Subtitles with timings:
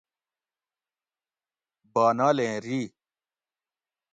[1.93, 2.79] بانالیں ری